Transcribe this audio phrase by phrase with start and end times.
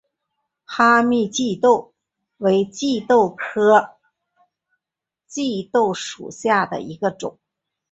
[0.65, 1.93] 哈密棘豆
[2.37, 2.67] 为
[3.07, 3.99] 豆科
[5.27, 7.37] 棘豆属下的一个种。